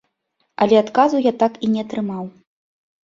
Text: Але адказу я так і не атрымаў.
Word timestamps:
Але 0.65 0.79
адказу 0.83 1.21
я 1.25 1.33
так 1.43 1.61
і 1.67 1.71
не 1.77 1.87
атрымаў. 1.87 2.23